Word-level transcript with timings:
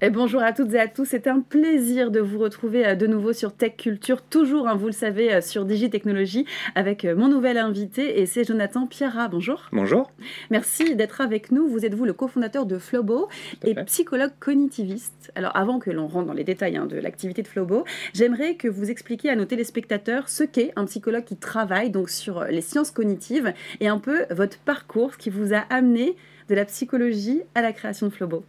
Et 0.00 0.10
bonjour 0.10 0.42
à 0.42 0.52
toutes 0.52 0.72
et 0.74 0.78
à 0.78 0.86
tous, 0.86 1.06
c'est 1.06 1.26
un 1.26 1.40
plaisir 1.40 2.12
de 2.12 2.20
vous 2.20 2.38
retrouver 2.38 2.86
euh, 2.86 2.94
de 2.94 3.08
nouveau 3.08 3.32
sur 3.32 3.52
Tech 3.52 3.72
Culture, 3.76 4.22
toujours, 4.22 4.68
hein, 4.68 4.76
vous 4.76 4.86
le 4.86 4.92
savez, 4.92 5.34
euh, 5.34 5.40
sur 5.40 5.64
Digitechnologie, 5.64 6.46
avec 6.76 7.04
euh, 7.04 7.16
mon 7.16 7.26
nouvel 7.26 7.58
invité, 7.58 8.20
et 8.20 8.26
c'est 8.26 8.44
Jonathan 8.44 8.86
Pierra. 8.86 9.26
Bonjour. 9.26 9.64
Bonjour. 9.72 10.12
Merci 10.52 10.94
d'être 10.94 11.20
avec 11.20 11.50
nous. 11.50 11.66
Vous 11.66 11.84
êtes 11.84 11.94
vous 11.94 12.04
le 12.04 12.12
cofondateur 12.12 12.64
de 12.64 12.78
Flobo 12.78 13.28
et 13.64 13.74
psychologue 13.86 14.30
cognitiviste. 14.38 15.32
Alors 15.34 15.56
avant 15.56 15.80
que 15.80 15.90
l'on 15.90 16.06
rentre 16.06 16.28
dans 16.28 16.32
les 16.32 16.44
détails 16.44 16.76
hein, 16.76 16.86
de 16.86 16.96
l'activité 16.96 17.42
de 17.42 17.48
Flobo, 17.48 17.84
j'aimerais 18.14 18.54
que 18.54 18.68
vous 18.68 18.92
expliquiez 18.92 19.30
à 19.30 19.34
nos 19.34 19.46
téléspectateurs 19.46 20.28
ce 20.28 20.44
qu'est 20.44 20.70
un 20.76 20.84
psychologue 20.84 21.24
qui 21.24 21.36
travaille 21.36 21.90
donc 21.90 22.08
sur 22.08 22.44
les 22.44 22.60
sciences 22.60 22.92
cognitives 22.92 23.52
et 23.80 23.88
un 23.88 23.98
peu 23.98 24.26
votre 24.30 24.58
parcours, 24.58 25.14
ce 25.14 25.18
qui 25.18 25.30
vous 25.30 25.54
a 25.54 25.64
amené 25.70 26.14
de 26.48 26.54
la 26.54 26.64
psychologie 26.64 27.42
à 27.56 27.62
la 27.62 27.72
création 27.72 28.06
de 28.06 28.12
Flobo. 28.12 28.44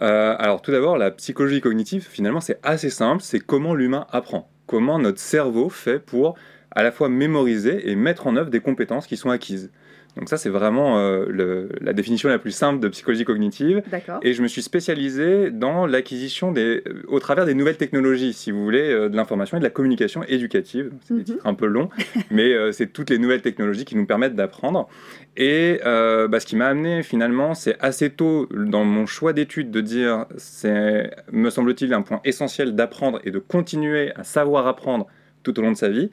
Euh, 0.00 0.34
alors 0.38 0.62
tout 0.62 0.70
d'abord, 0.70 0.96
la 0.96 1.10
psychologie 1.10 1.60
cognitive, 1.60 2.06
finalement, 2.08 2.40
c'est 2.40 2.58
assez 2.62 2.90
simple, 2.90 3.22
c'est 3.22 3.40
comment 3.40 3.74
l'humain 3.74 4.06
apprend, 4.10 4.50
comment 4.66 4.98
notre 4.98 5.20
cerveau 5.20 5.68
fait 5.68 5.98
pour 5.98 6.36
à 6.74 6.82
la 6.82 6.92
fois 6.92 7.08
mémoriser 7.08 7.90
et 7.90 7.96
mettre 7.96 8.26
en 8.26 8.36
œuvre 8.36 8.50
des 8.50 8.60
compétences 8.60 9.06
qui 9.06 9.16
sont 9.16 9.30
acquises. 9.30 9.70
Donc 10.16 10.28
ça, 10.28 10.36
c'est 10.36 10.50
vraiment 10.50 10.98
euh, 10.98 11.68
la 11.80 11.92
définition 11.94 12.28
la 12.28 12.38
plus 12.38 12.50
simple 12.50 12.80
de 12.80 12.88
psychologie 12.88 13.24
cognitive. 13.24 13.82
Et 14.22 14.34
je 14.34 14.42
me 14.42 14.48
suis 14.48 14.60
spécialisé 14.60 15.50
dans 15.50 15.86
l'acquisition 15.86 16.52
des, 16.52 16.82
euh, 16.86 17.02
au 17.08 17.18
travers 17.18 17.46
des 17.46 17.54
nouvelles 17.54 17.78
technologies, 17.78 18.34
si 18.34 18.50
vous 18.50 18.62
voulez, 18.62 18.90
euh, 18.90 19.08
de 19.08 19.16
l'information 19.16 19.56
et 19.56 19.60
de 19.60 19.64
la 19.64 19.70
communication 19.70 20.22
éducative. 20.24 20.92
C'est 21.00 21.14
des 21.14 21.20
mhm. 21.20 21.24
titres 21.24 21.46
un 21.46 21.54
peu 21.54 21.66
longs, 21.66 21.88
mais 22.30 22.52
c'est 22.72 22.92
toutes 22.92 23.08
les 23.08 23.18
nouvelles 23.18 23.42
technologies 23.42 23.84
qui 23.84 23.96
nous 23.96 24.04
permettent 24.04 24.36
d'apprendre. 24.36 24.88
Et 25.36 25.80
bah, 25.82 26.40
ce 26.40 26.46
qui 26.46 26.56
m'a 26.56 26.66
amené 26.66 27.02
finalement, 27.02 27.54
c'est 27.54 27.76
assez 27.80 28.10
tôt 28.10 28.48
dans 28.52 28.84
mon 28.84 29.06
choix 29.06 29.32
d'études 29.32 29.70
de 29.70 29.80
dire, 29.80 30.26
c'est, 30.36 31.10
me 31.32 31.48
semble-t-il, 31.48 31.94
un 31.94 32.02
point 32.02 32.20
essentiel 32.24 32.74
d'apprendre 32.74 33.20
et 33.24 33.30
de 33.30 33.38
continuer 33.38 34.12
à 34.14 34.24
savoir 34.24 34.66
apprendre 34.66 35.06
tout 35.42 35.58
au 35.58 35.62
long 35.62 35.72
de 35.72 35.76
sa 35.76 35.88
vie. 35.88 36.10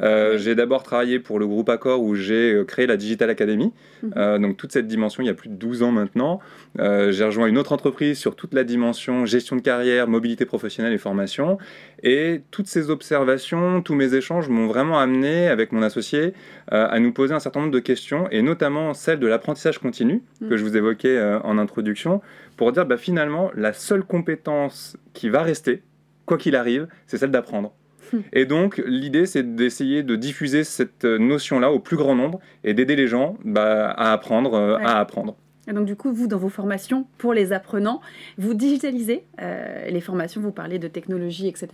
Euh, 0.00 0.38
j'ai 0.38 0.54
d'abord 0.54 0.82
travaillé 0.82 1.18
pour 1.18 1.38
le 1.38 1.46
groupe 1.46 1.68
Accor 1.68 2.02
où 2.02 2.14
j'ai 2.14 2.54
euh, 2.54 2.64
créé 2.64 2.86
la 2.86 2.96
Digital 2.96 3.30
Academy. 3.30 3.72
Mhm. 4.02 4.14
Euh, 4.16 4.38
donc 4.38 4.56
toute 4.56 4.72
cette 4.72 4.86
dimension, 4.86 5.22
il 5.22 5.26
y 5.26 5.30
a 5.30 5.34
plus 5.34 5.48
de 5.48 5.54
12 5.54 5.82
ans 5.82 5.92
maintenant. 5.92 6.40
j'ai 6.78 7.24
rejoint 7.24 7.46
une 7.46 7.58
autre 7.58 7.72
entreprise 7.72 8.18
sur 8.18 8.34
toute 8.34 8.54
la 8.54 8.64
dimension 8.64 9.26
gestion 9.26 9.56
de 9.56 9.60
carrière, 9.60 10.08
mobilité 10.08 10.44
professionnelle 10.44 10.92
et 10.92 10.98
formation. 10.98 11.58
Et 12.02 12.42
toutes 12.50 12.66
ces 12.66 12.90
observations, 12.90 13.82
tous 13.82 13.94
mes 13.94 14.14
échanges 14.14 14.48
m'ont 14.48 14.66
vraiment 14.66 14.98
amené 14.98 15.48
avec 15.48 15.72
mon 15.72 15.82
associé 15.82 16.32
à 16.68 16.98
nous 16.98 17.12
poser 17.12 17.34
un 17.34 17.40
certain 17.40 17.60
nombre 17.60 17.72
de 17.72 17.78
questions 17.78 18.28
et 18.30 18.42
notamment 18.42 18.94
celle 18.94 19.18
de 19.18 19.26
l'apprentissage 19.26 19.78
continu 19.78 20.22
mhm. 20.40 20.48
que 20.48 20.56
je 20.56 20.64
vous 20.64 20.76
évoquais 20.76 21.20
en 21.44 21.58
introduction 21.58 22.20
pour 22.56 22.72
dire 22.72 22.86
bah, 22.86 22.96
finalement 22.96 23.50
la 23.54 23.72
seule 23.72 24.04
compétence 24.04 24.96
qui 25.12 25.28
va 25.28 25.42
rester, 25.42 25.82
quoi 26.26 26.38
qu'il 26.38 26.56
arrive, 26.56 26.88
c'est 27.06 27.18
celle 27.18 27.30
d'apprendre. 27.30 27.74
Et 28.32 28.46
donc, 28.46 28.82
l'idée, 28.86 29.26
c'est 29.26 29.54
d'essayer 29.54 30.02
de 30.02 30.16
diffuser 30.16 30.64
cette 30.64 31.04
notion-là 31.04 31.70
au 31.72 31.78
plus 31.78 31.96
grand 31.96 32.14
nombre 32.14 32.40
et 32.64 32.74
d'aider 32.74 32.96
les 32.96 33.08
gens 33.08 33.36
bah, 33.44 33.90
à 33.90 34.12
apprendre, 34.12 34.54
euh, 34.54 34.76
à 34.76 34.98
apprendre. 34.98 35.36
Et 35.68 35.72
donc, 35.72 35.86
du 35.86 35.94
coup, 35.94 36.12
vous, 36.12 36.26
dans 36.26 36.38
vos 36.38 36.48
formations 36.48 37.06
pour 37.18 37.34
les 37.34 37.52
apprenants, 37.52 38.00
vous 38.36 38.54
digitalisez 38.54 39.24
euh, 39.40 39.86
les 39.88 40.00
formations, 40.00 40.40
vous 40.40 40.50
parlez 40.50 40.78
de 40.78 40.88
technologie, 40.88 41.46
etc. 41.46 41.68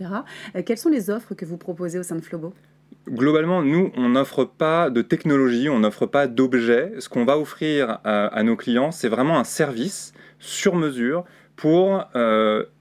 Euh, 0.55 0.61
quelles 0.63 0.77
sont 0.77 0.89
les 0.89 1.09
offres 1.09 1.33
que 1.33 1.45
vous 1.45 1.57
proposez 1.57 1.97
au 1.97 2.03
sein 2.03 2.15
de 2.15 2.21
Flobo? 2.21 2.53
Globalement, 3.07 3.63
nous, 3.63 3.91
on 3.97 4.09
n'offre 4.09 4.45
pas 4.45 4.91
de 4.91 5.01
technologie, 5.01 5.69
on 5.69 5.79
n'offre 5.79 6.05
pas 6.05 6.27
d'objets. 6.27 6.93
Ce 6.99 7.09
qu'on 7.09 7.25
va 7.25 7.39
offrir 7.39 7.99
à, 8.03 8.43
nos 8.43 8.55
clients, 8.55 8.91
c'est 8.91 9.07
vraiment 9.07 9.39
un 9.39 9.43
service 9.43 10.13
sur 10.37 10.75
mesure 10.75 11.23
pour 11.59 12.05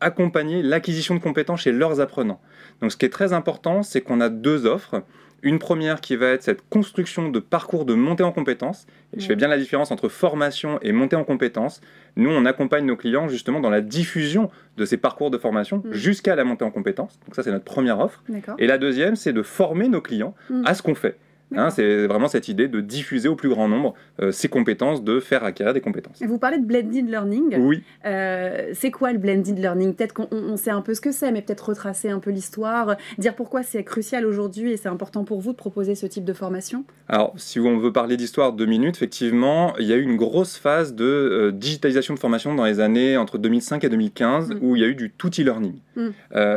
accompagner 0.01 0.63
l'acquisition 0.63 1.17
de 1.17 1.21
compétences 1.21 1.63
chez 1.63 1.73
leurs 1.73 2.01
apprenants. 2.01 2.41
Donc 2.81 2.93
ce 2.93 2.97
qui 2.97 3.07
est 3.07 3.11
très 3.11 3.33
important, 3.33 3.83
c'est 3.83 4.03
qu'on 4.03 4.21
a 4.21 4.29
deux 4.29 4.67
offres. 4.67 5.03
Une 5.43 5.59
première 5.59 6.01
qui 6.01 6.15
va 6.15 6.27
être 6.29 6.45
cette 6.45 6.63
construction 6.69 7.29
de 7.29 7.41
parcours 7.41 7.85
de 7.85 7.95
montée 7.95 8.23
en 8.23 8.31
compétences. 8.31 8.87
Et 9.17 9.21
je 9.21 9.27
fais 9.27 9.35
bien 9.35 9.49
la 9.49 9.59
différence 9.59 9.91
entre 9.91 10.09
formation 10.09 10.79
et 10.83 10.93
montée 10.93 11.17
en 11.17 11.25
compétences. 11.25 11.81
Nous, 12.15 12.31
on 12.31 12.45
accompagne 12.45 12.87
nos 12.87 12.97
clients 12.97 13.29
justement 13.29 13.59
dans 13.59 13.71
la 13.71 13.81
diffusion 13.81 14.49
de 14.77 14.85
ces 14.85 14.97
parcours 14.97 15.33
de 15.33 15.39
formation 15.39 15.83
mm. 15.85 15.93
jusqu'à 15.93 16.37
la 16.37 16.45
montée 16.45 16.65
en 16.65 16.71
compétences. 16.71 17.19
Donc 17.27 17.35
ça, 17.35 17.43
c'est 17.43 17.51
notre 17.51 17.65
première 17.65 17.99
offre. 17.99 18.23
Et 18.59 18.69
la 18.69 18.79
deuxième, 18.79 19.17
c'est 19.17 19.33
de 19.33 19.43
former 19.43 19.89
nos 19.89 20.01
clients 20.01 20.35
mm. 20.51 20.63
à 20.67 20.75
ce 20.75 20.83
qu'on 20.83 20.95
fait. 20.95 21.17
Hein, 21.57 21.71
c'est 21.71 22.07
vraiment 22.07 22.29
cette 22.29 22.49
idée 22.49 22.69
de 22.69 22.81
diffuser 22.81 23.29
au 23.29 23.35
plus 23.35 23.49
grand 23.49 23.69
nombre 23.69 23.95
euh, 24.21 24.33
ces 24.33 24.49
compétences, 24.49 25.03
de 25.03 25.19
faire 25.19 25.45
acquérir 25.45 25.73
des 25.73 25.81
compétences. 25.81 26.23
Vous 26.23 26.39
parlez 26.39 26.59
de 26.59 26.65
blended 26.65 27.09
learning. 27.09 27.57
Oui. 27.59 27.83
Euh, 28.05 28.71
c'est 28.75 28.91
quoi 28.91 29.13
le 29.13 29.19
blended 29.19 29.59
learning? 29.59 29.95
Peut-être 29.95 30.13
qu'on 30.13 30.57
sait 30.57 30.71
un 30.71 30.83
peu 30.83 30.95
ce 30.95 31.01
que 31.01 31.11
c'est, 31.11 31.33
mais 31.33 31.41
peut-être 31.41 31.71
retracer 31.71 32.11
un 32.11 32.19
peu 32.19 32.31
l'histoire, 32.31 32.97
dire 33.17 33.35
pourquoi 33.35 33.63
c'est 33.63 33.83
crucial 33.83 34.27
aujourd'hui 34.27 34.73
et 34.73 34.77
c'est 34.77 34.89
important 34.89 35.25
pour 35.25 35.41
vous 35.41 35.53
de 35.53 35.57
proposer 35.57 35.95
ce 35.95 36.07
type 36.07 36.25
de 36.25 36.35
formation? 36.35 36.85
Alors, 37.09 37.33
si 37.37 37.59
on 37.61 37.79
veut 37.79 37.93
parler 37.93 38.17
d'histoire 38.17 38.53
deux 38.53 38.67
minutes, 38.67 38.97
effectivement, 38.97 39.75
il 39.79 39.87
y 39.87 39.93
a 39.93 39.97
eu 39.97 40.03
une 40.03 40.17
grosse 40.17 40.59
phase 40.59 40.95
de 40.95 41.05
euh, 41.05 41.53
digitalisation 41.53 42.13
de 42.13 42.19
formation 42.19 42.55
dans 42.55 42.65
les 42.65 42.81
années 42.81 43.17
entre 43.17 43.39
2005 43.39 43.85
et 43.85 43.89
2015 43.89 44.51
mm. 44.51 44.59
où 44.61 44.77
il 44.77 44.83
y 44.83 44.85
a 44.85 44.89
eu 44.89 44.95
du 44.95 45.11
tout 45.11 45.31
e-learning. 45.41 45.75
Mm. 45.97 46.11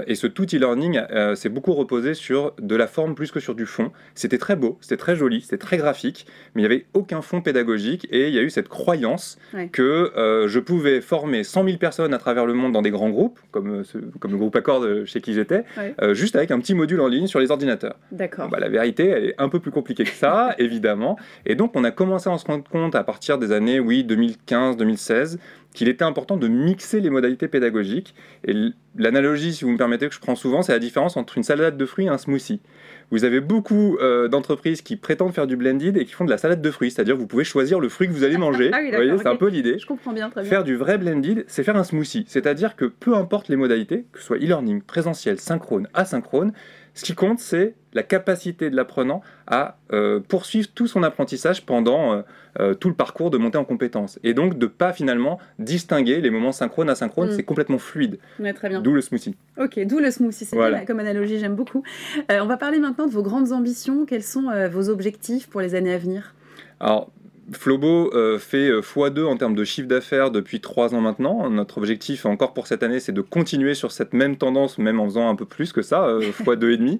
et 0.06 0.16
ce 0.16 0.28
tout 0.28 0.46
e-learning 0.56 1.01
s'est 1.35 1.50
beaucoup 1.50 1.74
reposé 1.74 2.13
sur 2.13 2.53
de 2.62 2.75
la 2.75 2.85
forme 2.85 3.16
plus 3.16 3.31
que 3.31 3.40
sur 3.40 3.56
du 3.56 3.66
fond. 3.66 3.91
C'était 4.13 4.38
très 4.38 4.56
beau 4.56 4.78
c'était 4.81 4.97
très 4.97 5.16
joli, 5.16 5.42
c'était 5.42 5.58
très 5.58 5.78
graphique, 5.78 6.25
mais 6.53 6.62
il 6.62 6.68
n'y 6.68 6.74
avait 6.74 6.86
aucun 6.94 7.22
fond 7.22 7.42
pédagogique 7.42 8.08
et 8.12 8.28
il 8.28 8.34
y 8.34 8.40
a 8.40 8.42
eu 8.42 8.50
cette 8.50 8.68
croyance 8.68 9.38
que 9.72 10.12
euh, 10.18 10.47
je 10.47 10.59
pouvais 10.59 11.02
former 11.02 11.44
100 11.44 11.64
000 11.66 11.78
personnes 11.78 12.14
à 12.14 12.18
travers 12.18 12.46
le 12.46 12.53
monde 12.53 12.74
dans 12.74 12.81
des 12.81 12.92
grands 12.92 13.09
groupes, 13.09 13.40
comme, 13.52 13.81
euh, 13.81 14.02
comme 14.19 14.31
le 14.31 14.38
groupe 14.38 14.56
Accord 14.56 14.86
chez 15.06 15.22
qui 15.22 15.34
j'étais, 15.34 15.64
euh, 16.02 16.14
juste 16.14 16.36
avec 16.36 16.52
un 16.52 16.59
petit 16.59 16.74
module 16.74 17.00
en 17.02 17.08
ligne 17.08 17.28
sur 17.28 17.40
les 17.40 17.52
ordinateurs. 17.52 17.96
D'accord. 18.12 18.50
bah, 18.50 18.59
la 18.59 18.69
vérité, 18.69 19.08
elle 19.08 19.25
est 19.25 19.36
un 19.38 19.50
peu 19.50 19.59
plus 19.59 19.72
compliquée 19.72 20.03
que 20.03 20.09
ça, 20.09 20.56
évidemment. 20.58 21.18
Et 21.46 21.56
donc, 21.56 21.72
on 21.75 21.84
a 21.84 21.92
commencé 21.92 22.30
à 22.30 22.38
se 22.38 22.46
rendre 22.46 22.63
compte 22.69 22.96
à 22.96 23.03
partir 23.03 23.38
des 23.38 23.52
années, 23.52 23.80
oui, 23.80 24.06
2015-2016, 24.08 25.38
qu'il 25.74 25.88
était 25.88 26.04
important 26.04 26.38
de 26.38 26.48
mixer 26.48 27.00
les 27.00 27.09
modalités 27.09 27.48
pédagogiques. 27.48 28.14
Et 28.46 28.54
l'analogie, 28.98 29.54
si 29.54 29.64
vous 29.64 29.72
me 29.72 29.78
permettez, 29.78 30.08
que 30.09 30.14
je 30.14 30.20
prends 30.20 30.36
souvent, 30.36 30.62
c'est 30.62 30.74
la 30.74 30.80
différence 30.80 31.18
entre 31.18 31.38
une 31.38 31.44
salade 31.44 31.78
de 31.78 31.86
fruits 31.86 32.06
et 32.06 32.09
un 32.09 32.18
smoothie. 32.18 32.62
Vous 33.09 33.26
avez 33.26 33.42
beaucoup 33.42 33.98
euh, 33.98 34.28
d'entreprises 34.28 34.81
qui 34.81 34.96
prétendent 34.96 35.34
faire 35.34 35.48
du 35.48 35.58
blended 35.58 35.98
et 35.98 36.06
qui 36.06 36.14
font 36.14 36.26
de 36.26 36.30
la 36.30 36.38
salade 36.38 36.62
de 36.62 36.72
fruits, 36.72 36.92
c'est-à-dire 36.92 37.18
vous 37.18 37.28
pouvez 37.28 37.44
choisir 37.44 37.80
le 37.80 37.90
fruit 37.90 38.08
que 38.08 38.14
vous 38.14 38.24
allez 38.24 38.38
manger. 38.38 38.72
ah 38.74 38.81
vous 38.81 38.92
voyez, 38.92 39.18
c'est 39.18 39.28
un 39.28 39.36
peu 39.36 39.50
l'idée. 39.50 39.80
Je 39.80 39.86
comprends 39.86 40.14
bien, 40.14 40.30
très 40.30 40.42
bien. 40.42 40.50
Faire 40.50 40.64
du 40.64 40.76
vrai 40.76 40.98
blended, 40.98 41.46
c'est 41.48 41.64
faire 41.64 41.76
un 41.76 41.84
smoothie, 41.84 42.26
c'est-à-dire 42.28 42.76
que 42.76 42.86
peu 42.86 43.16
importe 43.16 43.50
les 43.50 43.56
modalités, 43.58 44.06
que 44.12 44.20
ce 44.20 44.26
soit 44.26 44.38
e-learning, 44.38 44.81
présentiel, 44.81 45.40
synchrone, 45.40 45.88
asynchrone, 45.94 46.54
ce 46.94 47.06
qui 47.06 47.16
compte, 47.16 47.40
c'est 47.40 47.75
la 47.94 48.03
capacité 48.03 48.69
de 48.69 48.75
l'apprenant 48.75 49.22
à 49.47 49.78
euh, 49.94 50.19
poursuivre 50.19 50.68
tout 50.74 50.88
son 50.88 51.03
apprentissage 51.03 51.66
pendant 51.66 52.13
euh, 52.13 52.22
euh, 52.59 52.74
tout 52.74 52.90
le 52.90 52.96
parcours 52.96 53.31
de 53.31 53.38
montée 53.38 53.57
en 53.57 53.66
compétences. 53.66 54.19
Et 54.24 54.34
donc 54.34 54.57
de 54.57 54.66
pas 54.66 54.91
finalement 54.91 55.40
distinguer 55.59 56.19
les 56.22 56.30
moments 56.30 56.51
synchrones, 56.51 56.90
asynchrones, 56.90 57.30
mm. 57.30 57.35
c'est 57.35 57.44
complètement 57.44 57.78
fluide. 57.78 58.19
très 58.56 58.69
bien. 58.69 58.81
D'où 58.81 58.94
le 58.94 59.01
smoothie. 59.01 59.35
Ok, 59.57 59.80
d'où 59.85 60.00
le 60.00 60.12
smoothie, 60.12 60.46
c'est 60.46 60.85
comme 60.85 61.00
analogie, 61.00 61.40
j'aime 61.40 61.56
beaucoup. 61.56 61.84
on 62.30 62.46
va 62.46 62.57
parler 62.57 62.80
maintenant 62.80 63.07
de 63.07 63.12
vos 63.12 63.24
grandes 63.24 63.51
ambitions. 63.51 64.06
Quels 64.06 64.24
sont 64.24 64.50
vos 64.69 64.90
objectifs 64.90 65.50
pour 65.50 65.62
les 65.62 65.75
années 65.75 65.94
à 65.94 65.97
venir? 65.97 66.35
Alors, 66.80 67.12
Flobo 67.52 68.13
euh, 68.13 68.38
fait 68.40 68.69
euh, 68.69 68.81
x2 68.81 69.25
en 69.25 69.35
termes 69.35 69.56
de 69.56 69.63
chiffre 69.63 69.88
d'affaires 69.88 70.31
depuis 70.31 70.62
3 70.62 70.96
ans 70.96 71.02
maintenant. 71.02 71.50
Notre 71.50 71.79
objectif 71.79 72.25
encore 72.25 72.53
pour 72.53 72.68
cette 72.68 72.84
année, 72.84 73.00
c'est 73.00 73.12
de 73.12 73.22
continuer 73.22 73.74
sur 73.74 73.91
cette 73.91 74.13
même 74.13 74.38
tendance, 74.38 74.78
même 74.78 75.00
en 75.00 75.06
faisant 75.06 75.28
un 75.29 75.35
peu 75.35 75.46
plus 75.46 75.74
que 75.74 75.81
ça, 75.81 76.06
euh, 76.06 76.22
x2,5. 76.44 77.00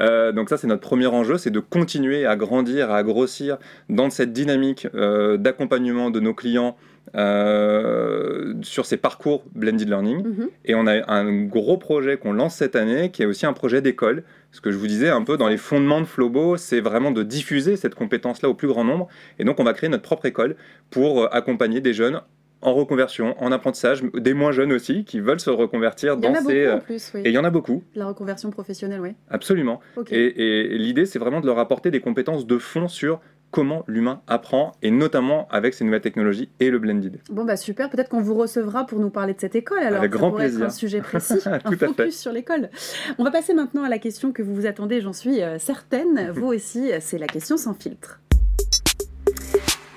Euh, 0.00 0.32
donc 0.32 0.48
ça, 0.48 0.56
c'est 0.56 0.66
notre 0.66 0.80
premier 0.80 1.06
enjeu, 1.06 1.38
c'est 1.38 1.50
de 1.50 1.60
continuer 1.60 2.26
à 2.26 2.36
grandir, 2.36 2.90
à 2.90 3.02
grossir 3.02 3.58
dans 3.88 4.10
cette 4.10 4.32
dynamique 4.32 4.86
d'accompagnement 4.94 6.10
de 6.10 6.20
nos 6.20 6.34
clients 6.34 6.76
euh, 7.14 8.54
sur 8.62 8.86
ces 8.86 8.96
parcours 8.96 9.44
blended 9.54 9.88
learning. 9.88 10.24
Mhm. 10.24 10.48
Et 10.64 10.74
on 10.74 10.86
a 10.86 11.12
un 11.12 11.44
gros 11.44 11.76
projet 11.76 12.16
qu'on 12.16 12.32
lance 12.32 12.56
cette 12.56 12.76
année 12.76 13.10
qui 13.10 13.22
est 13.22 13.26
aussi 13.26 13.44
un 13.44 13.52
projet 13.52 13.82
d'école. 13.82 14.24
Ce 14.50 14.60
que 14.60 14.70
je 14.70 14.78
vous 14.78 14.86
disais 14.86 15.08
un 15.08 15.22
peu 15.22 15.36
dans 15.36 15.48
les 15.48 15.56
fondements 15.56 16.00
de 16.00 16.06
Flobo, 16.06 16.56
c'est 16.56 16.80
vraiment 16.80 17.10
de 17.10 17.22
diffuser 17.22 17.76
cette 17.76 17.94
compétence-là 17.94 18.48
au 18.48 18.54
plus 18.54 18.68
grand 18.68 18.84
nombre. 18.84 19.08
Et 19.38 19.44
donc 19.44 19.60
on 19.60 19.64
va 19.64 19.74
créer 19.74 19.90
notre 19.90 20.02
propre 20.02 20.26
école 20.26 20.56
pour 20.90 21.22
euh, 21.22 21.28
accompagner 21.32 21.80
des 21.80 21.92
jeunes 21.92 22.20
en 22.62 22.74
reconversion, 22.74 23.34
en 23.42 23.50
apprentissage, 23.50 24.02
des 24.14 24.34
moins 24.34 24.52
jeunes 24.52 24.72
aussi 24.72 25.04
qui 25.04 25.18
veulent 25.20 25.40
se 25.40 25.50
reconvertir 25.50 26.16
dans 26.16 26.34
ces. 26.34 26.70
En 26.70 26.78
plus, 26.78 27.12
oui. 27.14 27.22
Et 27.24 27.30
il 27.30 27.34
y 27.34 27.38
en 27.38 27.44
a 27.44 27.50
beaucoup. 27.50 27.82
La 27.96 28.06
reconversion 28.06 28.50
professionnelle, 28.50 29.00
oui. 29.00 29.10
Absolument. 29.28 29.80
Et, 30.10 30.70
et 30.70 30.78
l'idée, 30.78 31.04
c'est 31.04 31.18
vraiment 31.18 31.40
de 31.40 31.46
leur 31.46 31.58
apporter 31.58 31.90
des 31.90 32.00
compétences 32.00 32.46
de 32.46 32.58
fond 32.58 32.86
sur 32.86 33.20
comment 33.52 33.84
l'humain 33.86 34.22
apprend, 34.26 34.72
et 34.82 34.90
notamment 34.90 35.46
avec 35.50 35.74
ces 35.74 35.84
nouvelles 35.84 36.00
technologies 36.00 36.50
et 36.58 36.70
le 36.70 36.80
blended. 36.80 37.20
Bon, 37.30 37.44
bah 37.44 37.56
super, 37.56 37.88
peut-être 37.88 38.08
qu'on 38.08 38.22
vous 38.22 38.34
recevra 38.34 38.86
pour 38.86 38.98
nous 38.98 39.10
parler 39.10 39.34
de 39.34 39.40
cette 39.40 39.54
école. 39.54 39.78
Alors, 39.78 40.00
avec 40.00 40.10
grand 40.10 40.32
plaisir. 40.32 40.62
Être 40.62 40.66
un 40.66 40.70
sujet 40.70 41.00
précis, 41.02 41.38
un 41.44 41.60
focus 41.60 42.18
sur 42.18 42.32
l'école. 42.32 42.70
On 43.18 43.24
va 43.24 43.30
passer 43.30 43.54
maintenant 43.54 43.84
à 43.84 43.88
la 43.88 43.98
question 43.98 44.32
que 44.32 44.42
vous 44.42 44.54
vous 44.54 44.66
attendez, 44.66 45.00
j'en 45.00 45.12
suis 45.12 45.42
euh, 45.42 45.58
certaine. 45.58 46.30
vous 46.34 46.46
aussi, 46.46 46.90
c'est 47.00 47.18
la 47.18 47.28
question 47.28 47.56
sans 47.56 47.74
filtre. 47.74 48.20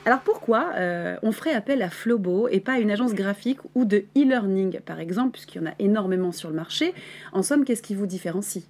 Alors 0.05 0.19
pourquoi 0.19 0.73
euh, 0.75 1.15
on 1.23 1.31
ferait 1.31 1.53
appel 1.53 1.81
à 1.81 1.89
Flobo 1.89 2.47
et 2.49 2.59
pas 2.59 2.73
à 2.73 2.79
une 2.79 2.91
agence 2.91 3.15
graphique 3.15 3.57
ou 3.73 3.85
de 3.85 4.05
e-learning, 4.15 4.79
par 4.81 4.99
exemple, 4.99 5.31
puisqu'il 5.31 5.61
y 5.61 5.65
en 5.65 5.67
a 5.67 5.73
énormément 5.79 6.31
sur 6.31 6.49
le 6.49 6.55
marché? 6.55 6.93
En 7.33 7.41
somme, 7.41 7.65
qu'est-ce 7.65 7.81
qui 7.81 7.95
vous 7.95 8.05
différencie? 8.05 8.65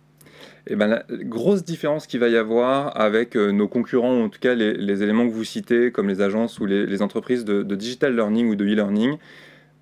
Eh 0.67 0.75
ben, 0.75 0.87
la 0.87 1.05
grosse 1.09 1.63
différence 1.63 2.07
qu'il 2.07 2.19
va 2.19 2.27
y 2.27 2.37
avoir 2.37 2.99
avec 2.99 3.35
euh, 3.35 3.51
nos 3.51 3.67
concurrents, 3.67 4.19
ou 4.19 4.23
en 4.23 4.29
tout 4.29 4.39
cas 4.39 4.55
les, 4.55 5.03
éléments 5.03 5.27
que 5.27 5.33
vous 5.33 5.43
citez, 5.43 5.91
comme 5.91 6.07
les 6.07 6.21
agences 6.21 6.59
ou 6.59 6.65
les, 6.65 7.01
entreprises 7.01 7.45
de, 7.45 7.61
de, 7.63 7.75
digital 7.75 8.15
learning 8.15 8.49
ou 8.49 8.55
de 8.55 8.65
e-learning, 8.65 9.17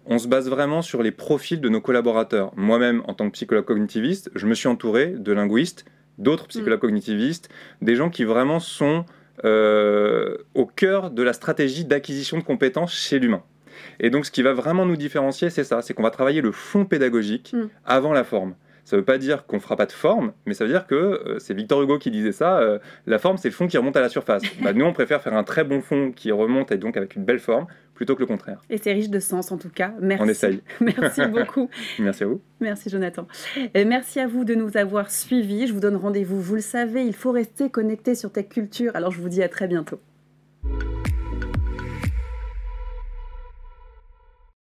on 0.05 0.19
se 0.19 0.27
base 0.27 0.49
vraiment 0.49 0.81
sur 0.81 1.01
les 1.01 1.11
profils 1.11 1.61
de 1.61 1.69
nos 1.69 1.81
collaborateurs. 1.81 2.51
Moi-même, 2.55 3.01
en 3.07 3.13
tant 3.13 3.27
que 3.27 3.33
psychologue 3.33 3.65
cognitiviste, 3.65 4.29
je 4.35 4.45
me 4.45 4.53
suis 4.53 4.67
entouré 4.67 5.07
de 5.07 5.31
linguistes, 5.31 5.85
d'autres 6.17 6.47
psychologues 6.47 6.79
mm. 6.79 6.87
cognitivistes, 6.87 7.49
des 7.81 7.95
gens 7.95 8.09
qui 8.09 8.25
vraiment 8.25 8.59
sont 8.59 9.05
euh, 9.45 10.37
au 10.53 10.65
cœur 10.65 11.11
de 11.11 11.23
la 11.23 11.33
stratégie 11.33 11.85
d'acquisition 11.85 12.37
de 12.37 12.43
compétences 12.43 12.93
chez 12.93 13.19
l'humain. 13.19 13.43
Et 13.99 14.09
donc, 14.09 14.25
ce 14.25 14.31
qui 14.31 14.41
va 14.41 14.53
vraiment 14.53 14.85
nous 14.85 14.97
différencier, 14.97 15.49
c'est 15.49 15.63
ça, 15.63 15.81
c'est 15.81 15.93
qu'on 15.93 16.03
va 16.03 16.11
travailler 16.11 16.41
le 16.41 16.51
fond 16.51 16.85
pédagogique 16.85 17.53
mm. 17.53 17.69
avant 17.85 18.13
la 18.13 18.23
forme. 18.23 18.55
Ça 18.85 18.95
ne 18.95 19.01
veut 19.01 19.05
pas 19.05 19.17
dire 19.17 19.45
qu'on 19.45 19.57
ne 19.57 19.61
fera 19.61 19.75
pas 19.75 19.85
de 19.85 19.91
forme, 19.91 20.33
mais 20.45 20.53
ça 20.53 20.65
veut 20.65 20.71
dire 20.71 20.87
que, 20.87 20.95
euh, 20.95 21.39
c'est 21.39 21.53
Victor 21.53 21.81
Hugo 21.81 21.97
qui 21.99 22.11
disait 22.11 22.31
ça, 22.33 22.59
euh, 22.59 22.79
la 23.05 23.17
forme 23.17 23.37
c'est 23.37 23.47
le 23.47 23.53
fond 23.53 23.67
qui 23.67 23.77
remonte 23.77 23.95
à 23.95 24.01
la 24.01 24.09
surface. 24.09 24.43
Bah, 24.63 24.73
nous 24.73 24.85
on 24.85 24.93
préfère 24.93 25.21
faire 25.21 25.33
un 25.33 25.43
très 25.43 25.63
bon 25.63 25.81
fond 25.81 26.11
qui 26.11 26.31
remonte 26.31 26.71
et 26.71 26.77
donc 26.77 26.95
avec 26.95 27.15
une 27.15 27.25
belle 27.25 27.39
forme, 27.39 27.65
plutôt 27.95 28.15
que 28.15 28.21
le 28.21 28.25
contraire. 28.25 28.61
Et 28.69 28.77
c'est 28.77 28.93
riche 28.93 29.09
de 29.09 29.19
sens 29.19 29.51
en 29.51 29.57
tout 29.57 29.69
cas. 29.69 29.93
Merci. 30.01 30.23
On 30.23 30.27
essaye. 30.27 30.61
merci 30.81 31.21
beaucoup. 31.27 31.69
merci 31.99 32.23
à 32.23 32.27
vous. 32.27 32.41
Merci 32.59 32.89
Jonathan. 32.89 33.27
Et 33.73 33.85
merci 33.85 34.19
à 34.19 34.27
vous 34.27 34.45
de 34.45 34.55
nous 34.55 34.77
avoir 34.77 35.11
suivis. 35.11 35.67
Je 35.67 35.73
vous 35.73 35.79
donne 35.79 35.95
rendez-vous. 35.95 36.39
Vous 36.39 36.55
le 36.55 36.61
savez, 36.61 37.05
il 37.05 37.15
faut 37.15 37.31
rester 37.31 37.69
connecté 37.69 38.15
sur 38.15 38.31
Tech 38.31 38.47
Culture. 38.49 38.91
Alors 38.95 39.11
je 39.11 39.19
vous 39.19 39.29
dis 39.29 39.43
à 39.43 39.49
très 39.49 39.67
bientôt. 39.67 39.99